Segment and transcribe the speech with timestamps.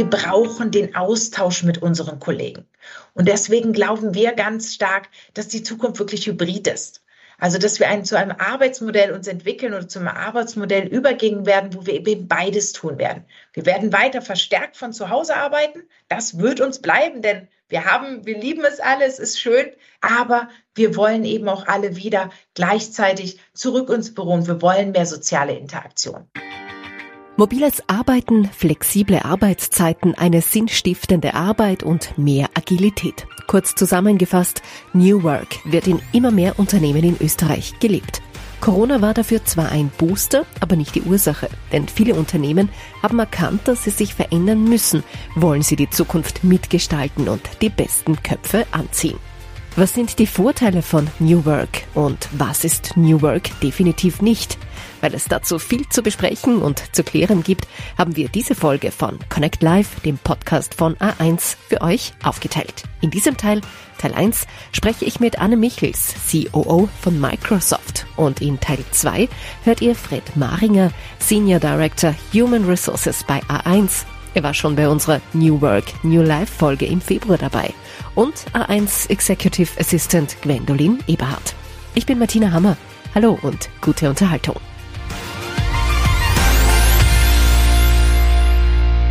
[0.00, 2.66] wir brauchen den Austausch mit unseren Kollegen.
[3.12, 7.02] Und deswegen glauben wir ganz stark, dass die Zukunft wirklich hybrid ist.
[7.38, 11.74] Also, dass wir ein, zu einem Arbeitsmodell uns entwickeln oder zu einem Arbeitsmodell übergehen werden,
[11.74, 13.26] wo wir eben beides tun werden.
[13.52, 15.82] Wir werden weiter verstärkt von zu Hause arbeiten.
[16.08, 19.66] Das wird uns bleiben, denn wir haben, wir lieben es alle, es ist schön,
[20.00, 25.04] aber wir wollen eben auch alle wieder gleichzeitig zurück ins Büro und wir wollen mehr
[25.04, 26.26] soziale Interaktion.
[27.36, 33.26] Mobiles Arbeiten, flexible Arbeitszeiten, eine sinnstiftende Arbeit und mehr Agilität.
[33.46, 34.62] Kurz zusammengefasst,
[34.92, 38.20] New Work wird in immer mehr Unternehmen in Österreich gelebt.
[38.60, 42.68] Corona war dafür zwar ein Booster, aber nicht die Ursache, denn viele Unternehmen
[43.02, 45.02] haben erkannt, dass sie sich verändern müssen,
[45.34, 49.18] wollen sie die Zukunft mitgestalten und die besten Köpfe anziehen.
[49.80, 54.58] Was sind die Vorteile von New Work und was ist New Work definitiv nicht?
[55.00, 57.66] Weil es dazu viel zu besprechen und zu klären gibt,
[57.96, 62.82] haben wir diese Folge von Connect Live, dem Podcast von A1, für euch aufgeteilt.
[63.00, 63.62] In diesem Teil,
[63.96, 68.04] Teil 1, spreche ich mit Anne Michels, COO von Microsoft.
[68.16, 69.30] Und in Teil 2
[69.64, 74.04] hört ihr Fred Maringer, Senior Director Human Resources bei A1.
[74.34, 77.74] Er war schon bei unserer New Work, New Life Folge im Februar dabei.
[78.14, 81.54] Und A1 Executive Assistant Gwendolyn Eberhardt.
[81.94, 82.76] Ich bin Martina Hammer.
[83.14, 84.56] Hallo und gute Unterhaltung.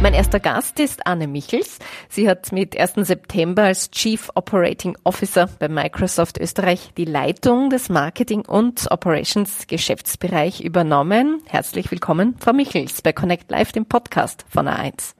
[0.01, 1.77] Mein erster Gast ist Anne Michels.
[2.07, 3.05] Sie hat mit 1.
[3.05, 10.61] September als Chief Operating Officer bei Microsoft Österreich die Leitung des Marketing und Operations Geschäftsbereich
[10.61, 11.43] übernommen.
[11.47, 15.15] Herzlich willkommen, Frau Michels, bei Connect Live, dem Podcast von A1.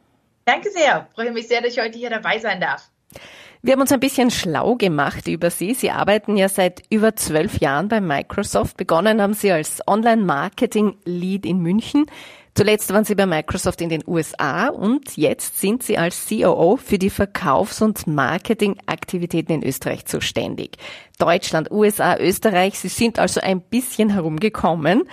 [0.45, 1.09] Danke sehr.
[1.13, 2.89] Freue mich sehr, dass ich heute hier dabei sein darf.
[3.61, 5.73] Wir haben uns ein bisschen schlau gemacht über Sie.
[5.73, 8.77] Sie arbeiten ja seit über zwölf Jahren bei Microsoft.
[8.77, 12.05] Begonnen haben Sie als Online-Marketing-Lead in München.
[12.59, 16.97] Zuletzt waren Sie bei Microsoft in den USA und jetzt sind Sie als COO für
[16.97, 20.75] die Verkaufs- und Marketingaktivitäten in Österreich zuständig.
[21.19, 25.03] Deutschland, USA, Österreich, Sie sind also ein bisschen herumgekommen.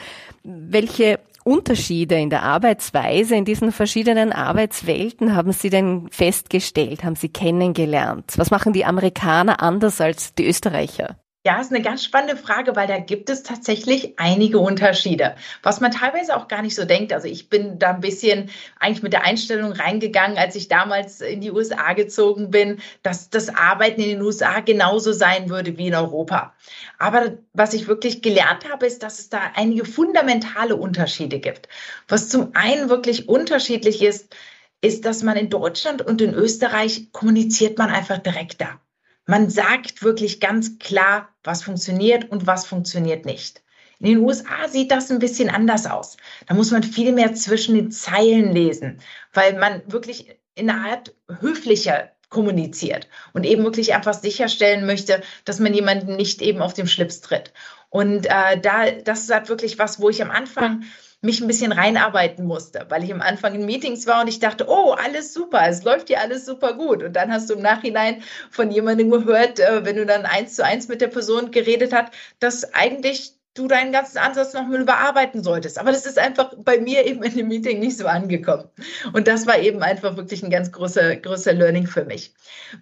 [0.42, 7.28] Welche Unterschiede in der Arbeitsweise in diesen verschiedenen Arbeitswelten haben Sie denn festgestellt, haben Sie
[7.28, 8.32] kennengelernt?
[8.38, 11.14] Was machen die Amerikaner anders als die Österreicher?
[11.46, 15.92] Ja, ist eine ganz spannende Frage, weil da gibt es tatsächlich einige Unterschiede, was man
[15.92, 17.12] teilweise auch gar nicht so denkt.
[17.12, 21.40] Also ich bin da ein bisschen eigentlich mit der Einstellung reingegangen, als ich damals in
[21.40, 25.94] die USA gezogen bin, dass das Arbeiten in den USA genauso sein würde wie in
[25.94, 26.52] Europa.
[26.98, 31.68] Aber was ich wirklich gelernt habe, ist, dass es da einige fundamentale Unterschiede gibt.
[32.08, 34.34] Was zum einen wirklich unterschiedlich ist,
[34.80, 38.80] ist, dass man in Deutschland und in Österreich kommuniziert man einfach direkter.
[39.26, 43.62] Man sagt wirklich ganz klar, was funktioniert und was funktioniert nicht.
[43.98, 46.16] In den USA sieht das ein bisschen anders aus.
[46.46, 48.98] Da muss man viel mehr zwischen den Zeilen lesen,
[49.32, 55.60] weil man wirklich in einer Art höflicher kommuniziert und eben wirklich einfach sicherstellen möchte, dass
[55.60, 57.52] man jemanden nicht eben auf dem Schlips tritt.
[57.88, 60.84] Und äh, da, das ist halt wirklich was, wo ich am Anfang
[61.22, 64.66] mich ein bisschen reinarbeiten musste, weil ich am Anfang in Meetings war und ich dachte,
[64.68, 67.02] oh, alles super, es läuft hier alles super gut.
[67.02, 70.64] Und dann hast du im Nachhinein von jemandem gehört, äh, wenn du dann eins zu
[70.64, 75.42] eins mit der Person geredet hast, dass eigentlich du deinen ganzen Ansatz noch mal überarbeiten
[75.42, 75.78] solltest.
[75.78, 78.68] Aber das ist einfach bei mir eben in dem Meeting nicht so angekommen.
[79.12, 82.34] Und das war eben einfach wirklich ein ganz großer, großer Learning für mich.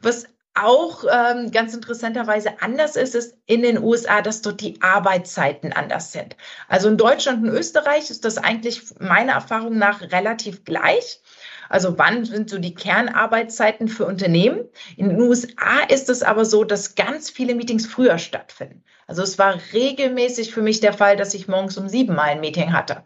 [0.02, 5.72] Was auch ähm, ganz interessanterweise anders ist es in den USA, dass dort die Arbeitszeiten
[5.72, 6.36] anders sind.
[6.68, 11.20] Also in Deutschland und Österreich ist das eigentlich meiner Erfahrung nach relativ gleich.
[11.68, 14.60] Also wann sind so die Kernarbeitszeiten für Unternehmen?
[14.96, 18.84] In den USA ist es aber so, dass ganz viele Meetings früher stattfinden.
[19.08, 22.40] Also es war regelmäßig für mich der Fall, dass ich morgens um sieben mal ein
[22.40, 23.04] Meeting hatte.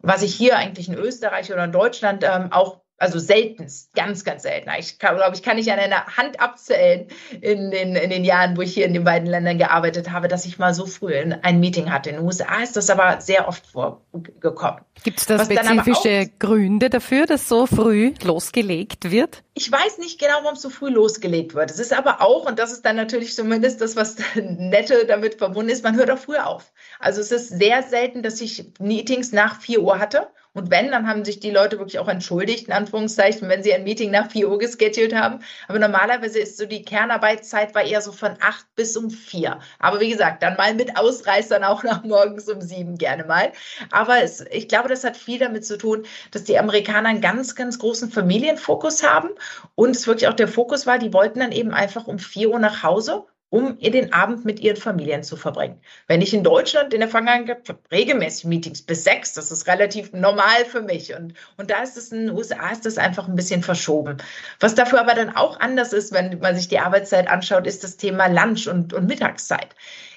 [0.00, 4.44] Was ich hier eigentlich in Österreich oder in Deutschland ähm, auch also seltenst, ganz, ganz
[4.44, 4.70] selten.
[4.78, 7.08] Ich glaube, ich kann nicht an einer Hand abzählen
[7.40, 10.46] in den, in den Jahren, wo ich hier in den beiden Ländern gearbeitet habe, dass
[10.46, 11.12] ich mal so früh
[11.42, 12.10] ein Meeting hatte.
[12.10, 14.82] In den USA ist das aber sehr oft vorgekommen.
[15.02, 19.42] Gibt es da Was spezifische Gründe dafür, dass so früh losgelegt wird?
[19.54, 21.72] Ich weiß nicht genau, warum es so früh losgelegt wird.
[21.72, 25.72] Es ist aber auch, und das ist dann natürlich zumindest das, was nette damit verbunden
[25.72, 26.72] ist, man hört auch früher auf.
[27.00, 31.08] Also es ist sehr selten, dass ich Meetings nach vier Uhr hatte und wenn, dann
[31.08, 34.50] haben sich die Leute wirklich auch entschuldigt, in Anführungszeichen, wenn sie ein Meeting nach 4
[34.50, 35.40] Uhr geschedult haben.
[35.66, 39.58] Aber normalerweise ist so die Kernarbeitszeit war eher so von 8 bis um 4.
[39.78, 43.52] Aber wie gesagt, dann mal mit Ausreißern auch nach morgens um 7 gerne mal.
[43.90, 47.54] Aber es, ich glaube, das hat viel damit zu tun, dass die Amerikaner einen ganz,
[47.54, 49.30] ganz großen Familienfokus haben.
[49.74, 52.58] Und es wirklich auch der Fokus war, die wollten dann eben einfach um 4 Uhr
[52.58, 55.78] nach Hause um den Abend mit ihren Familien zu verbringen.
[56.06, 57.58] Wenn ich in Deutschland in der Vergangenheit
[57.90, 61.14] regelmäßig Meetings bis sechs, das ist relativ normal für mich.
[61.14, 64.16] Und, und da ist es in den USA ist das einfach ein bisschen verschoben.
[64.58, 67.98] Was dafür aber dann auch anders ist, wenn man sich die Arbeitszeit anschaut, ist das
[67.98, 69.68] Thema Lunch und, und Mittagszeit.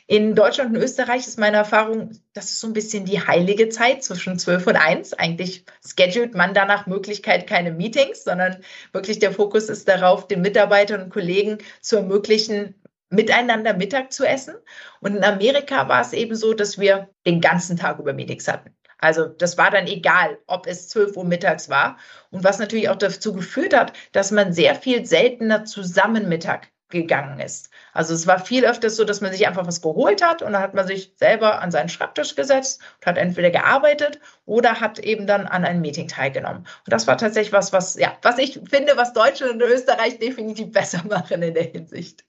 [0.07, 4.01] In Deutschland und Österreich ist meine Erfahrung, das ist so ein bisschen die heilige Zeit
[4.01, 5.13] zwischen 12 und 1.
[5.15, 8.61] Eigentlich schedult man danach Möglichkeit keine Meetings, sondern
[8.93, 12.75] wirklich der Fokus ist darauf, den Mitarbeitern und Kollegen zu ermöglichen,
[13.15, 14.55] miteinander Mittag zu essen.
[15.01, 18.75] Und in Amerika war es eben so, dass wir den ganzen Tag über Meetings hatten.
[18.99, 21.97] Also das war dann egal, ob es 12 Uhr mittags war.
[22.31, 27.39] Und was natürlich auch dazu geführt hat, dass man sehr viel seltener zusammen Mittag gegangen
[27.39, 27.69] ist.
[27.93, 30.61] Also es war viel öfters so, dass man sich einfach was geholt hat und dann
[30.61, 35.25] hat man sich selber an seinen Schreibtisch gesetzt und hat entweder gearbeitet oder hat eben
[35.25, 36.59] dann an einem Meeting teilgenommen.
[36.59, 40.71] Und das war tatsächlich was, was, ja, was ich finde, was Deutschland und Österreich definitiv
[40.71, 42.23] besser machen in der Hinsicht.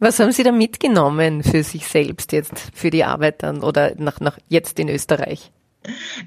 [0.00, 4.20] Was haben Sie da mitgenommen für sich selbst jetzt, für die Arbeit dann oder nach,
[4.20, 5.50] nach jetzt in Österreich?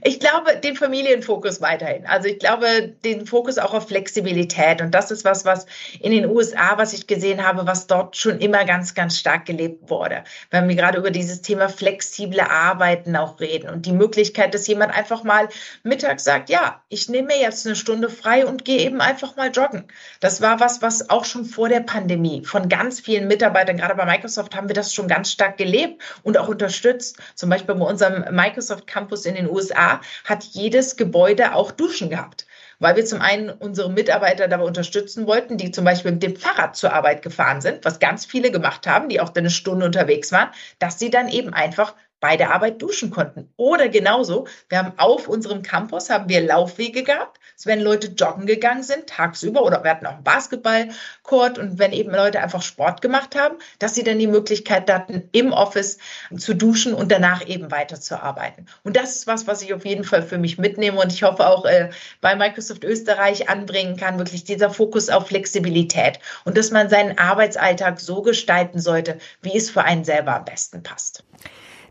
[0.04, 2.06] Ich glaube, den Familienfokus weiterhin.
[2.06, 4.82] Also ich glaube, den Fokus auch auf Flexibilität.
[4.82, 5.66] Und das ist was, was
[6.00, 9.90] in den USA, was ich gesehen habe, was dort schon immer ganz, ganz stark gelebt
[9.90, 10.24] wurde.
[10.50, 14.94] Wenn wir gerade über dieses Thema flexible Arbeiten auch reden und die Möglichkeit, dass jemand
[14.94, 15.50] einfach mal
[15.84, 19.52] mittags sagt, ja, ich nehme mir jetzt eine Stunde frei und gehe eben einfach mal
[19.52, 19.86] joggen.
[20.20, 24.06] Das war was, was auch schon vor der Pandemie von ganz vielen Mitarbeitern, gerade bei
[24.06, 27.18] Microsoft haben wir das schon ganz stark gelebt und auch unterstützt.
[27.36, 32.46] Zum Beispiel bei unserem Microsoft Campus in den USA hat jedes Gebäude auch Duschen gehabt
[32.82, 36.76] weil wir zum einen unsere Mitarbeiter dabei unterstützen wollten, die zum Beispiel mit dem Fahrrad
[36.76, 40.50] zur Arbeit gefahren sind, was ganz viele gemacht haben, die auch eine Stunde unterwegs waren,
[40.80, 43.52] dass sie dann eben einfach bei der Arbeit duschen konnten.
[43.58, 48.46] Oder genauso, wir haben auf unserem Campus haben wir Laufwege gehabt, also wenn Leute joggen
[48.46, 53.02] gegangen sind tagsüber oder wir hatten auch einen Basketballcourt und wenn eben Leute einfach Sport
[53.02, 55.98] gemacht haben, dass sie dann die Möglichkeit hatten, im Office
[56.38, 58.68] zu duschen und danach eben weiterzuarbeiten.
[58.84, 61.48] Und das ist was, was ich auf jeden Fall für mich mitnehme und ich hoffe
[61.48, 61.90] auch äh,
[62.22, 68.00] bei Microsoft Österreich anbringen kann, wirklich dieser Fokus auf Flexibilität und dass man seinen Arbeitsalltag
[68.00, 71.24] so gestalten sollte, wie es für einen selber am besten passt.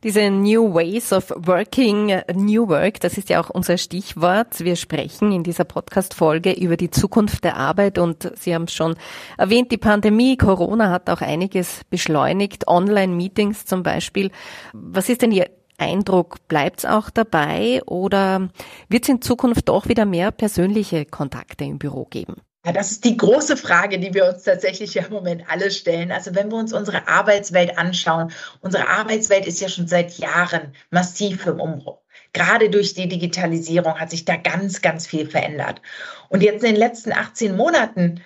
[0.02, 4.60] Diese New Ways of Working, New Work, das ist ja auch unser Stichwort.
[4.60, 8.96] Wir sprechen in dieser Podcast-Folge über die Zukunft der Arbeit und Sie haben es schon
[9.36, 14.30] erwähnt, die Pandemie, Corona hat auch einiges beschleunigt, Online-Meetings zum Beispiel.
[14.72, 16.48] Was ist denn Ihr Eindruck?
[16.48, 18.48] Bleibt es auch dabei oder
[18.88, 22.36] wird es in Zukunft doch wieder mehr persönliche Kontakte im Büro geben?
[22.64, 26.12] Ja, das ist die große Frage, die wir uns tatsächlich ja im Moment alle stellen.
[26.12, 31.46] Also wenn wir uns unsere Arbeitswelt anschauen, unsere Arbeitswelt ist ja schon seit Jahren massiv
[31.46, 32.00] im Umbruch.
[32.34, 35.80] Gerade durch die Digitalisierung hat sich da ganz, ganz viel verändert.
[36.28, 38.22] Und jetzt in den letzten 18 Monaten,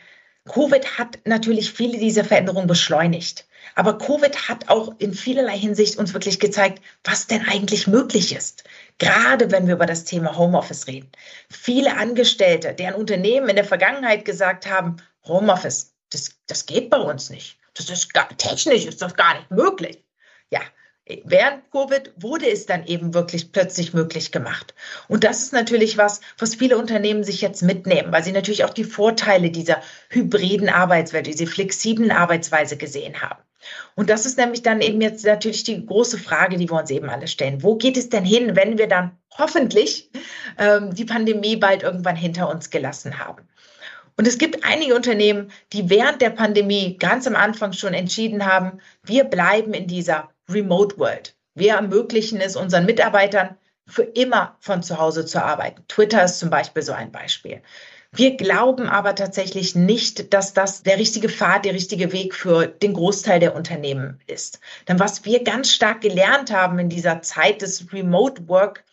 [0.47, 3.47] Covid hat natürlich viele dieser Veränderungen beschleunigt.
[3.75, 8.65] Aber Covid hat auch in vielerlei Hinsicht uns wirklich gezeigt, was denn eigentlich möglich ist.
[8.99, 11.11] Gerade wenn wir über das Thema Homeoffice reden.
[11.51, 14.97] Viele Angestellte, deren Unternehmen in der Vergangenheit gesagt haben,
[15.27, 17.59] Homeoffice, das, das geht bei uns nicht.
[17.75, 20.05] Das ist gar, technisch ist das gar nicht möglich.
[20.51, 20.61] Ja,
[21.25, 24.75] während Covid wurde es dann eben wirklich plötzlich möglich gemacht.
[25.09, 28.73] Und das ist natürlich was, was viele Unternehmen sich jetzt mitnehmen, weil sie natürlich auch
[28.73, 33.43] die Vorteile dieser hybriden Arbeitswelt, diese flexiblen Arbeitsweise gesehen haben.
[33.95, 37.09] Und das ist nämlich dann eben jetzt natürlich die große Frage, die wir uns eben
[37.09, 37.63] alle stellen.
[37.63, 40.11] Wo geht es denn hin, wenn wir dann hoffentlich
[40.59, 43.49] ähm, die Pandemie bald irgendwann hinter uns gelassen haben?
[44.17, 48.79] Und es gibt einige Unternehmen, die während der Pandemie ganz am Anfang schon entschieden haben,
[49.03, 51.35] wir bleiben in dieser Remote World.
[51.55, 53.57] Wir ermöglichen es unseren Mitarbeitern,
[53.87, 55.85] für immer von zu Hause zu arbeiten.
[55.89, 57.63] Twitter ist zum Beispiel so ein Beispiel.
[58.17, 62.95] Wir glauben aber tatsächlich nicht, dass das der richtige Pfad, der richtige Weg für den
[62.95, 64.61] Großteil der Unternehmen ist.
[64.87, 68.85] Denn was wir ganz stark gelernt haben in dieser Zeit des Remote Work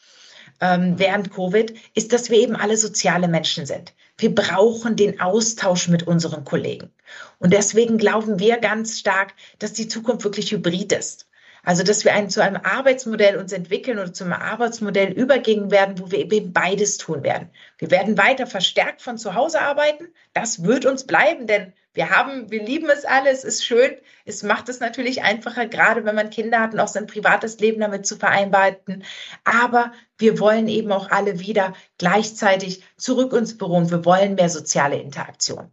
[0.59, 3.93] ähm, während Covid, ist, dass wir eben alle soziale Menschen sind.
[4.17, 6.89] Wir brauchen den Austausch mit unseren Kollegen.
[7.37, 11.27] Und deswegen glauben wir ganz stark, dass die Zukunft wirklich hybrid ist.
[11.63, 16.11] Also, dass wir ein, zu einem Arbeitsmodell uns entwickeln oder zum Arbeitsmodell übergehen werden, wo
[16.11, 17.49] wir eben beides tun werden.
[17.77, 20.07] Wir werden weiter verstärkt von zu Hause arbeiten.
[20.33, 23.29] Das wird uns bleiben, denn wir haben, wir lieben es alle.
[23.29, 23.91] Es ist schön.
[24.25, 27.81] Es macht es natürlich einfacher, gerade wenn man Kinder hat und auch sein privates Leben
[27.81, 29.03] damit zu vereinbarten.
[29.43, 34.49] Aber wir wollen eben auch alle wieder gleichzeitig zurück ins Büro und wir wollen mehr
[34.49, 35.71] soziale Interaktion.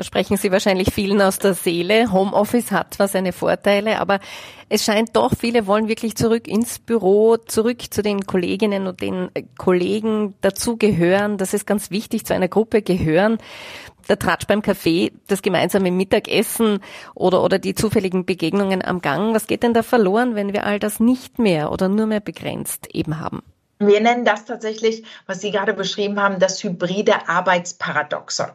[0.00, 2.10] Da sprechen Sie wahrscheinlich vielen aus der Seele.
[2.10, 4.18] Homeoffice hat zwar seine Vorteile, aber
[4.70, 9.28] es scheint doch, viele wollen wirklich zurück ins Büro, zurück zu den Kolleginnen und den
[9.58, 11.36] Kollegen dazugehören.
[11.36, 13.36] Das ist ganz wichtig, zu einer Gruppe gehören.
[14.08, 16.78] Der Tratsch beim Kaffee, das gemeinsame Mittagessen
[17.14, 19.34] oder, oder die zufälligen Begegnungen am Gang.
[19.34, 22.88] Was geht denn da verloren, wenn wir all das nicht mehr oder nur mehr begrenzt
[22.94, 23.42] eben haben?
[23.82, 28.50] Wir nennen das tatsächlich, was Sie gerade beschrieben haben, das hybride Arbeitsparadoxon.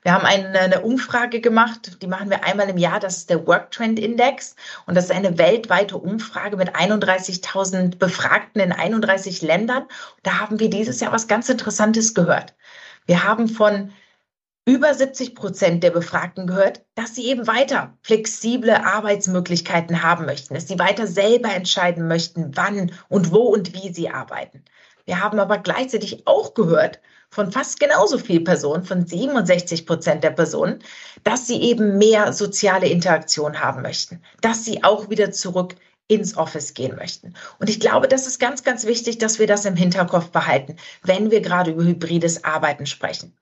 [0.00, 3.72] Wir haben eine, Umfrage gemacht, die machen wir einmal im Jahr, das ist der Work
[3.72, 4.56] Trend Index
[4.86, 9.84] und das ist eine weltweite Umfrage mit 31.000 Befragten in 31 Ländern.
[10.22, 12.54] Da haben wir dieses Jahr was ganz Interessantes gehört.
[13.04, 13.92] Wir haben von
[14.66, 20.68] über 70 Prozent der Befragten gehört, dass sie eben weiter flexible Arbeitsmöglichkeiten haben möchten, dass
[20.68, 24.64] sie weiter selber entscheiden möchten, wann und wo und wie sie arbeiten.
[25.06, 27.00] Wir haben aber gleichzeitig auch gehört
[27.30, 30.80] von fast genauso viel Personen, von 67 Prozent der Personen,
[31.24, 35.76] dass sie eben mehr soziale Interaktion haben möchten, dass sie auch wieder zurück
[36.08, 37.34] ins Office gehen möchten.
[37.58, 41.30] Und ich glaube, das ist ganz, ganz wichtig, dass wir das im Hinterkopf behalten, wenn
[41.30, 43.36] wir gerade über hybrides Arbeiten sprechen.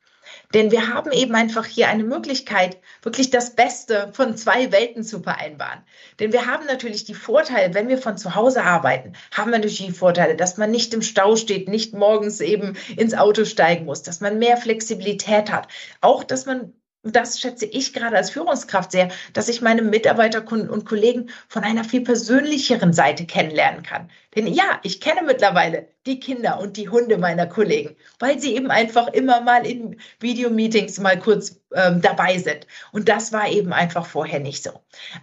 [0.55, 5.21] Denn wir haben eben einfach hier eine Möglichkeit, wirklich das Beste von zwei Welten zu
[5.21, 5.83] vereinbaren.
[6.21, 9.85] Denn wir haben natürlich die Vorteile, wenn wir von zu Hause arbeiten, haben wir natürlich
[9.85, 14.03] die Vorteile, dass man nicht im Stau steht, nicht morgens eben ins Auto steigen muss,
[14.03, 15.69] dass man mehr Flexibilität hat.
[16.01, 16.73] Auch, dass man
[17.17, 21.85] das schätze ich gerade als Führungskraft sehr, dass ich meine Mitarbeiter und Kollegen von einer
[21.85, 24.11] viel persönlicheren Seite kennenlernen kann.
[24.35, 28.71] Denn ja, ich kenne mittlerweile die Kinder und die Hunde meiner Kollegen, weil sie eben
[28.71, 32.67] einfach immer mal in Videomeetings mal kurz ähm, dabei sind.
[32.93, 34.71] Und das war eben einfach vorher nicht so.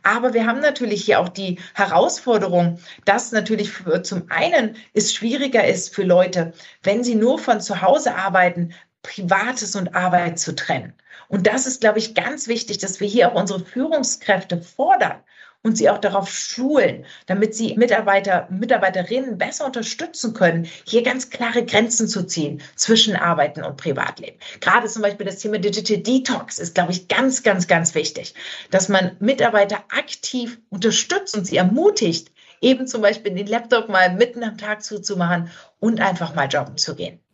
[0.04, 5.65] Aber wir haben natürlich hier auch die Herausforderung, dass natürlich für, zum einen es schwieriger
[5.65, 10.94] ist für Leute, wenn sie nur von zu Hause arbeiten, Privates und Arbeit zu trennen.
[11.27, 15.22] Und das ist, glaube ich, ganz wichtig, dass wir hier auch unsere Führungskräfte fordern
[15.65, 21.65] und sie auch darauf schulen, damit sie Mitarbeiter, Mitarbeiterinnen besser unterstützen können, hier ganz klare
[21.65, 24.38] Grenzen zu ziehen zwischen Arbeiten und Privatleben.
[24.62, 28.36] Gerade zum Beispiel das Thema Digital Detox ist, glaube ich, ganz, ganz, ganz wichtig,
[28.70, 34.44] dass man Mitarbeiter aktiv unterstützt und sie ermutigt, eben zum Beispiel den Laptop mal mitten
[34.44, 37.25] am Tag zuzumachen und einfach mal jobben zu gehen.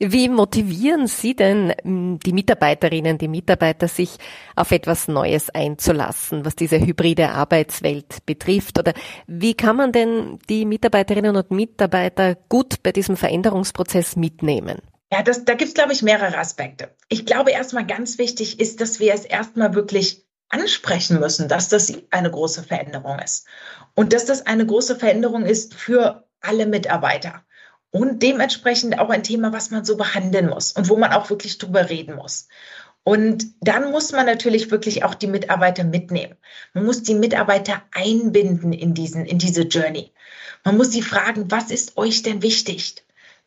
[0.00, 4.10] Wie motivieren Sie denn hm, die Mitarbeiterinnen, die Mitarbeiter, sich
[4.54, 8.78] auf etwas Neues einzulassen, was diese hybride Arbeitswelt betrifft?
[8.78, 8.92] Oder
[9.26, 14.78] wie kann man denn die Mitarbeiterinnen und Mitarbeiter gut bei diesem Veränderungsprozess mitnehmen?
[15.10, 16.94] Ja, das, da gibt es, glaube ich, mehrere Aspekte.
[17.08, 21.92] Ich glaube, erstmal ganz wichtig ist, dass wir es erstmal wirklich ansprechen müssen, dass das
[22.10, 23.46] eine große Veränderung ist.
[23.94, 27.42] Und dass das eine große Veränderung ist für alle Mitarbeiter
[27.90, 31.58] und dementsprechend auch ein Thema, was man so behandeln muss und wo man auch wirklich
[31.58, 32.48] drüber reden muss.
[33.04, 36.36] Und dann muss man natürlich wirklich auch die Mitarbeiter mitnehmen.
[36.74, 40.12] Man muss die Mitarbeiter einbinden in diesen, in diese Journey.
[40.64, 42.96] Man muss sie fragen, was ist euch denn wichtig?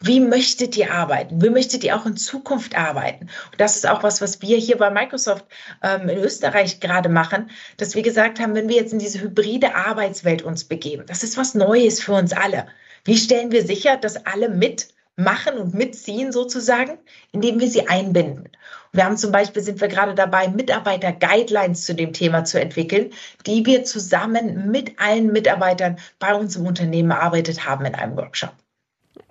[0.03, 1.43] Wie möchtet ihr arbeiten?
[1.43, 3.29] Wie möchtet ihr auch in Zukunft arbeiten?
[3.51, 5.45] Und das ist auch was, was wir hier bei Microsoft
[5.83, 9.75] ähm, in Österreich gerade machen, dass wir gesagt haben, wenn wir jetzt in diese hybride
[9.75, 12.65] Arbeitswelt uns begeben, das ist was Neues für uns alle.
[13.03, 16.97] Wie stellen wir sicher, dass alle mitmachen und mitziehen sozusagen,
[17.31, 18.49] indem wir sie einbinden?
[18.93, 23.11] Wir haben zum Beispiel, sind wir gerade dabei, Mitarbeiter-Guidelines zu dem Thema zu entwickeln,
[23.47, 28.53] die wir zusammen mit allen Mitarbeitern bei uns im Unternehmen erarbeitet haben in einem Workshop.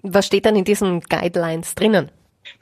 [0.03, 2.11] Was steht dann in diesen Guidelines drinnen?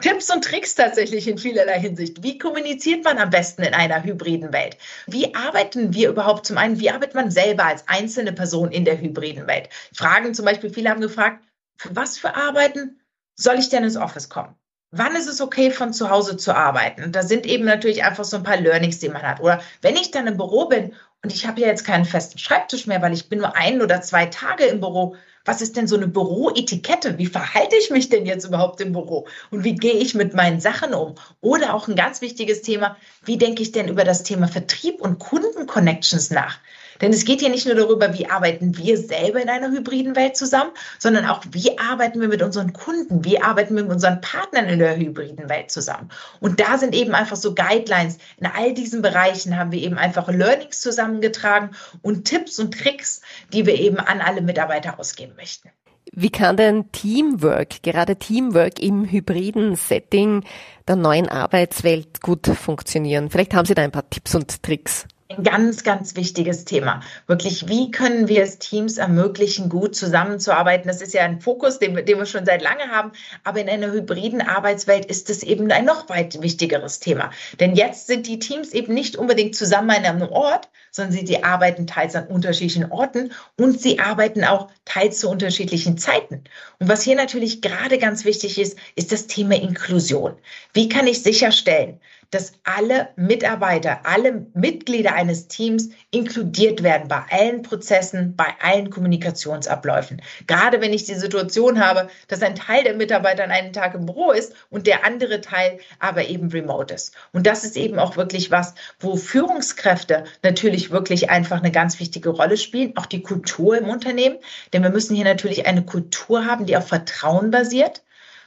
[0.00, 2.22] Tipps und Tricks tatsächlich in vielerlei Hinsicht.
[2.22, 4.76] Wie kommuniziert man am besten in einer hybriden Welt?
[5.06, 9.00] Wie arbeiten wir überhaupt zum einen, wie arbeitet man selber als einzelne Person in der
[9.00, 9.68] hybriden Welt?
[9.92, 11.44] Fragen zum Beispiel, viele haben gefragt,
[11.76, 13.00] für was für Arbeiten
[13.36, 14.54] soll ich denn ins Office kommen?
[14.90, 17.04] Wann ist es okay, von zu Hause zu arbeiten?
[17.04, 19.40] Und da sind eben natürlich einfach so ein paar Learnings, die man hat.
[19.40, 22.86] Oder wenn ich dann im Büro bin und ich habe ja jetzt keinen festen Schreibtisch
[22.86, 25.16] mehr, weil ich bin nur ein oder zwei Tage im Büro,
[25.48, 27.16] was ist denn so eine Büroetikette?
[27.16, 29.26] Wie verhalte ich mich denn jetzt überhaupt im Büro?
[29.50, 31.14] Und wie gehe ich mit meinen Sachen um?
[31.40, 35.18] Oder auch ein ganz wichtiges Thema, wie denke ich denn über das Thema Vertrieb und
[35.18, 36.58] Kundenconnections nach?
[37.00, 40.36] Denn es geht hier nicht nur darüber, wie arbeiten wir selber in einer hybriden Welt
[40.36, 44.66] zusammen, sondern auch, wie arbeiten wir mit unseren Kunden, wie arbeiten wir mit unseren Partnern
[44.66, 46.10] in der hybriden Welt zusammen.
[46.40, 48.18] Und da sind eben einfach so Guidelines.
[48.38, 51.70] In all diesen Bereichen haben wir eben einfach Learnings zusammengetragen
[52.02, 53.20] und Tipps und Tricks,
[53.52, 55.70] die wir eben an alle Mitarbeiter ausgeben möchten.
[56.12, 60.42] Wie kann denn Teamwork, gerade Teamwork im hybriden Setting
[60.86, 63.30] der neuen Arbeitswelt gut funktionieren?
[63.30, 65.06] Vielleicht haben Sie da ein paar Tipps und Tricks.
[65.30, 67.00] Ein ganz, ganz wichtiges Thema.
[67.26, 70.88] Wirklich, wie können wir es Teams ermöglichen, gut zusammenzuarbeiten?
[70.88, 73.12] Das ist ja ein Fokus, den, den wir schon seit lange haben.
[73.44, 77.30] Aber in einer hybriden Arbeitswelt ist es eben ein noch weit wichtigeres Thema.
[77.60, 81.44] Denn jetzt sind die Teams eben nicht unbedingt zusammen an einem Ort, sondern sie, sie
[81.44, 86.44] arbeiten teils an unterschiedlichen Orten und sie arbeiten auch teils zu unterschiedlichen Zeiten.
[86.78, 90.36] Und was hier natürlich gerade ganz wichtig ist, ist das Thema Inklusion.
[90.72, 97.62] Wie kann ich sicherstellen, dass alle Mitarbeiter, alle Mitglieder eines Teams inkludiert werden bei allen
[97.62, 100.20] Prozessen, bei allen Kommunikationsabläufen.
[100.46, 104.04] Gerade wenn ich die Situation habe, dass ein Teil der Mitarbeiter an einem Tag im
[104.04, 107.14] Büro ist und der andere Teil aber eben remote ist.
[107.32, 112.28] Und das ist eben auch wirklich was, wo Führungskräfte natürlich wirklich einfach eine ganz wichtige
[112.28, 114.36] Rolle spielen, auch die Kultur im Unternehmen.
[114.72, 118.02] Denn wir müssen hier natürlich eine Kultur haben, die auf Vertrauen basiert,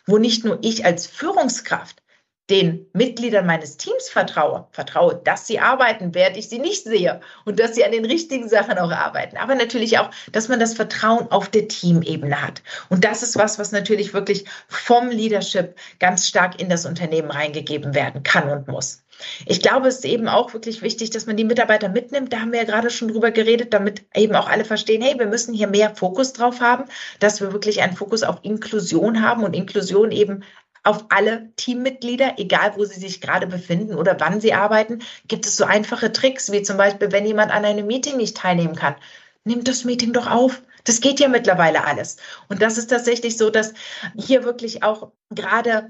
[0.06, 2.02] wo nicht nur ich als Führungskraft
[2.50, 7.60] den Mitgliedern meines Teams vertraue, vertraue, dass sie arbeiten, während ich sie nicht sehe und
[7.60, 9.38] dass sie an den richtigen Sachen auch arbeiten.
[9.38, 12.62] Aber natürlich auch, dass man das Vertrauen auf der Teamebene hat.
[12.90, 17.96] Und das ist was, was natürlich wirklich vom Leadership ganz stark in das Unternehmen reingegeben
[17.96, 19.04] werden kann und muss.
[19.46, 22.34] Ich glaube, es ist eben auch wirklich wichtig, dass man die Mitarbeiter mitnimmt.
[22.34, 25.28] Da haben wir ja gerade schon drüber geredet, damit eben auch alle verstehen, hey, wir
[25.28, 26.86] müssen hier mehr Fokus drauf haben,
[27.20, 30.44] dass wir wirklich einen Fokus auf Inklusion haben und Inklusion eben
[30.84, 35.56] auf alle Teammitglieder, egal wo sie sich gerade befinden oder wann sie arbeiten, gibt es
[35.56, 38.96] so einfache Tricks, wie zum Beispiel, wenn jemand an einem Meeting nicht teilnehmen kann,
[39.44, 40.62] nimmt das Meeting doch auf.
[40.84, 42.18] Das geht ja mittlerweile alles.
[42.50, 43.74] Und das ist tatsächlich so, dass
[44.18, 45.88] hier wirklich auch gerade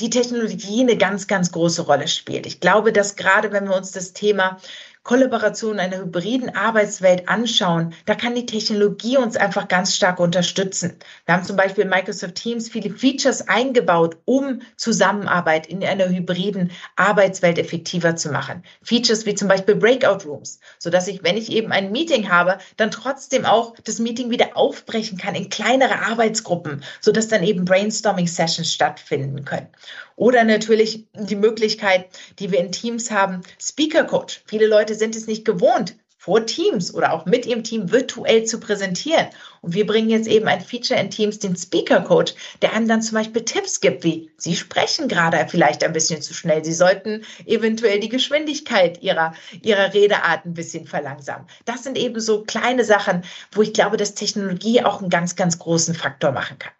[0.00, 2.46] die Technologie eine ganz, ganz große Rolle spielt.
[2.46, 4.58] Ich glaube, dass gerade wenn wir uns das Thema
[5.04, 10.98] Kollaboration einer hybriden Arbeitswelt anschauen, da kann die Technologie uns einfach ganz stark unterstützen.
[11.26, 16.70] Wir haben zum Beispiel in Microsoft Teams viele Features eingebaut, um Zusammenarbeit in einer hybriden
[16.96, 18.62] Arbeitswelt effektiver zu machen.
[18.82, 22.56] Features wie zum Beispiel Breakout Rooms, so dass ich, wenn ich eben ein Meeting habe,
[22.78, 27.66] dann trotzdem auch das Meeting wieder aufbrechen kann in kleinere Arbeitsgruppen, so dass dann eben
[27.66, 29.68] Brainstorming Sessions stattfinden können.
[30.16, 32.06] Oder natürlich die Möglichkeit,
[32.38, 34.42] die wir in Teams haben, Speaker Coach.
[34.46, 38.58] Viele Leute sind es nicht gewohnt, vor Teams oder auch mit ihrem Team virtuell zu
[38.58, 39.26] präsentieren.
[39.60, 43.02] Und wir bringen jetzt eben ein Feature in Teams, den Speaker Coach, der einem dann
[43.02, 46.64] zum Beispiel Tipps gibt, wie Sie sprechen gerade vielleicht ein bisschen zu schnell.
[46.64, 51.46] Sie sollten eventuell die Geschwindigkeit Ihrer, Ihrer Redeart ein bisschen verlangsamen.
[51.66, 53.20] Das sind eben so kleine Sachen,
[53.52, 56.72] wo ich glaube, dass Technologie auch einen ganz, ganz großen Faktor machen kann.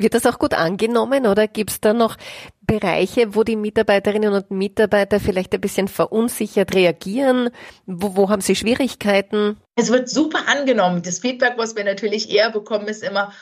[0.00, 2.16] Wird das auch gut angenommen oder gibt es da noch
[2.60, 7.50] Bereiche, wo die Mitarbeiterinnen und Mitarbeiter vielleicht ein bisschen verunsichert reagieren?
[7.84, 9.56] Wo, wo haben sie Schwierigkeiten?
[9.74, 11.02] Es wird super angenommen.
[11.02, 13.32] Das Feedback, was wir natürlich eher bekommen, ist immer,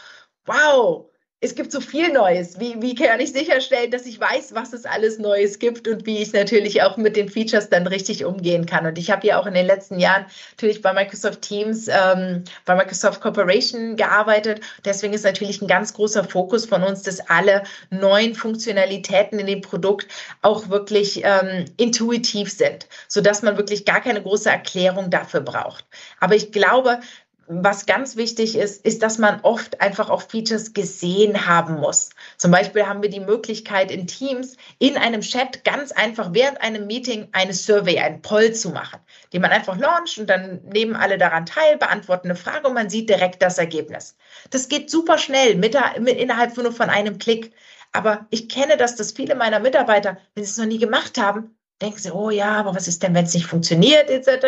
[0.46, 2.58] wow, es gibt so viel Neues.
[2.58, 6.22] Wie, wie kann ich sicherstellen, dass ich weiß, was es alles Neues gibt und wie
[6.22, 8.86] ich natürlich auch mit den Features dann richtig umgehen kann?
[8.86, 12.74] Und ich habe ja auch in den letzten Jahren natürlich bei Microsoft Teams, ähm, bei
[12.74, 14.60] Microsoft Corporation gearbeitet.
[14.86, 19.60] Deswegen ist natürlich ein ganz großer Fokus von uns, dass alle neuen Funktionalitäten in dem
[19.60, 20.08] Produkt
[20.40, 25.84] auch wirklich ähm, intuitiv sind, sodass man wirklich gar keine große Erklärung dafür braucht.
[26.18, 27.00] Aber ich glaube,
[27.48, 32.10] was ganz wichtig ist, ist, dass man oft einfach auch Features gesehen haben muss.
[32.36, 36.86] Zum Beispiel haben wir die Möglichkeit in Teams in einem Chat ganz einfach während einem
[36.86, 39.00] Meeting eine Survey, einen Poll zu machen,
[39.32, 42.90] den man einfach launcht und dann nehmen alle daran teil, beantworten eine Frage und man
[42.90, 44.16] sieht direkt das Ergebnis.
[44.50, 47.52] Das geht super schnell mit, mit innerhalb nur von einem Klick.
[47.92, 51.55] Aber ich kenne das, dass viele meiner Mitarbeiter, wenn sie es noch nie gemacht haben,
[51.82, 54.46] denken sie, oh ja, aber was ist denn, wenn es nicht funktioniert, etc.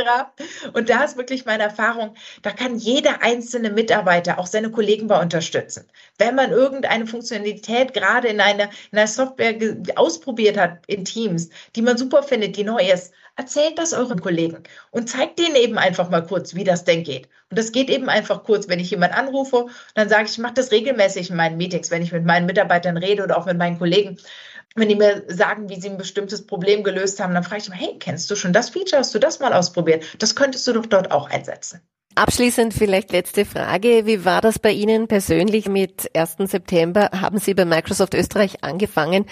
[0.73, 5.21] Und da ist wirklich meine Erfahrung, da kann jeder einzelne Mitarbeiter auch seine Kollegen bei
[5.21, 5.87] unterstützen.
[6.17, 9.55] Wenn man irgendeine Funktionalität gerade in einer, in einer Software
[9.97, 14.65] ausprobiert hat in Teams, die man super findet, die neu ist, erzählt das euren Kollegen
[14.91, 17.29] und zeigt denen eben einfach mal kurz, wie das denn geht.
[17.51, 20.55] Und das geht eben einfach kurz, wenn ich jemanden anrufe, dann sage ich, ich mache
[20.55, 23.79] das regelmäßig in meinen Meetings, wenn ich mit meinen Mitarbeitern rede oder auch mit meinen
[23.79, 24.19] Kollegen
[24.79, 27.77] wenn die mir sagen, wie sie ein bestimmtes Problem gelöst haben, dann frage ich immer,
[27.77, 29.01] hey, kennst du schon das Feature?
[29.01, 30.05] Hast du das mal ausprobiert?
[30.19, 31.81] Das könntest du doch dort auch einsetzen.
[32.15, 34.05] Abschließend vielleicht letzte Frage.
[34.05, 36.51] Wie war das bei Ihnen persönlich mit 1.
[36.51, 37.11] September?
[37.13, 39.27] Haben Sie bei Microsoft Österreich angefangen?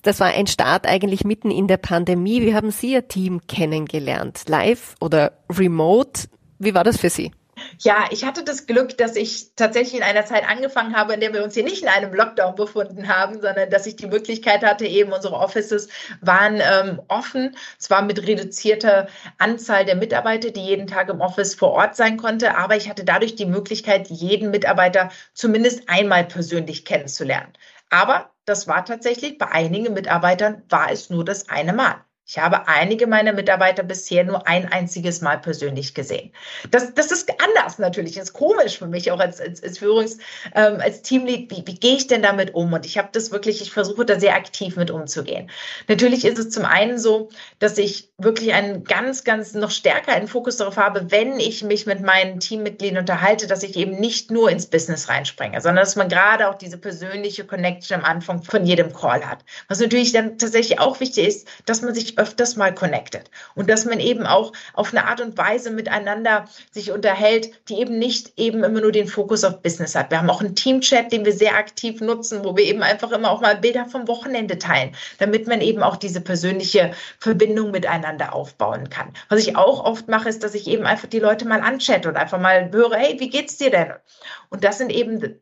[0.00, 2.40] Das war ein Start eigentlich mitten in der Pandemie.
[2.40, 4.44] Wie haben Sie Ihr Team kennengelernt?
[4.48, 6.22] Live oder remote?
[6.58, 7.32] Wie war das für Sie?
[7.78, 11.32] Ja, ich hatte das Glück, dass ich tatsächlich in einer Zeit angefangen habe, in der
[11.32, 14.86] wir uns hier nicht in einem Lockdown befunden haben, sondern dass ich die Möglichkeit hatte,
[14.86, 15.88] eben unsere Offices
[16.20, 21.72] waren ähm, offen, zwar mit reduzierter Anzahl der Mitarbeiter, die jeden Tag im Office vor
[21.72, 27.52] Ort sein konnte, aber ich hatte dadurch die Möglichkeit, jeden Mitarbeiter zumindest einmal persönlich kennenzulernen.
[27.90, 32.04] Aber das war tatsächlich bei einigen Mitarbeitern war es nur das eine Mal.
[32.32, 36.32] Ich habe einige meiner Mitarbeiter bisher nur ein einziges Mal persönlich gesehen.
[36.70, 40.16] Das, das ist anders natürlich, das ist komisch für mich auch als, als, als Führungs-,
[40.54, 41.50] ähm, als Teamlead.
[41.50, 42.72] Wie, wie gehe ich denn damit um?
[42.72, 45.50] Und ich habe das wirklich, ich versuche da sehr aktiv mit umzugehen.
[45.88, 50.26] Natürlich ist es zum einen so, dass ich wirklich einen ganz, ganz noch stärker einen
[50.26, 54.50] Fokus darauf habe, wenn ich mich mit meinen Teammitgliedern unterhalte, dass ich eben nicht nur
[54.50, 58.94] ins Business reinspringe, sondern dass man gerade auch diese persönliche Connection am Anfang von jedem
[58.94, 59.44] Call hat.
[59.68, 63.84] Was natürlich dann tatsächlich auch wichtig ist, dass man sich öfters mal connected und dass
[63.84, 68.62] man eben auch auf eine Art und Weise miteinander sich unterhält, die eben nicht eben
[68.62, 70.10] immer nur den Fokus auf Business hat.
[70.10, 73.30] Wir haben auch einen Teamchat, den wir sehr aktiv nutzen, wo wir eben einfach immer
[73.30, 78.88] auch mal Bilder vom Wochenende teilen, damit man eben auch diese persönliche Verbindung miteinander aufbauen
[78.88, 79.12] kann.
[79.28, 82.16] Was ich auch oft mache, ist, dass ich eben einfach die Leute mal anchatte und
[82.16, 83.92] einfach mal höre, hey, wie geht's dir denn?
[84.48, 85.40] Und das sind eben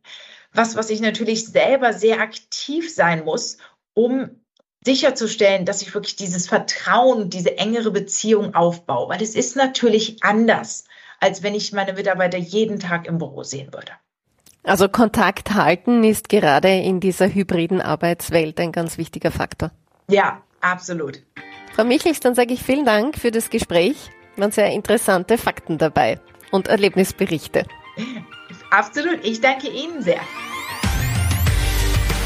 [0.52, 3.58] was, was ich natürlich selber sehr aktiv sein muss,
[3.94, 4.39] um
[4.84, 9.08] sicherzustellen, dass ich wirklich dieses Vertrauen, diese engere Beziehung aufbaue.
[9.08, 10.84] Weil es ist natürlich anders,
[11.20, 13.92] als wenn ich meine Mitarbeiter jeden Tag im Büro sehen würde.
[14.62, 19.70] Also Kontakt halten ist gerade in dieser hybriden Arbeitswelt ein ganz wichtiger Faktor.
[20.08, 21.22] Ja, absolut.
[21.74, 24.10] Frau Michels, dann sage ich vielen Dank für das Gespräch.
[24.36, 27.66] Waren sehr interessante Fakten dabei und Erlebnisberichte.
[28.70, 29.24] Absolut.
[29.24, 30.20] Ich danke Ihnen sehr.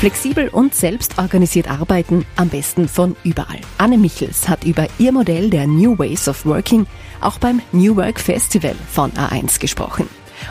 [0.04, 3.62] Flexibel und selbstorganisiert arbeiten, am besten von überall.
[3.78, 6.86] Anne Michels hat über ihr Modell der New Ways of Working
[7.22, 10.06] auch beim New Work Festival von A1 gesprochen.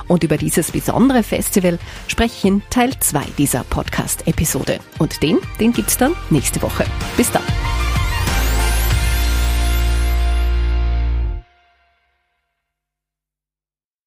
[0.07, 4.79] Und über dieses besondere Festival spreche ich in Teil 2 dieser Podcast-Episode.
[4.97, 6.85] Und den, den gibt's dann nächste Woche.
[7.15, 7.43] Bis dann.